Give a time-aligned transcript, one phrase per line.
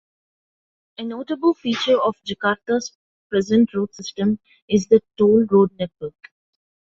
[0.97, 2.97] A notable feature of Jakarta's
[3.29, 6.31] present road system is the toll road network.